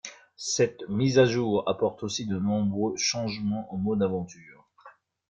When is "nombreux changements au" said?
2.39-3.77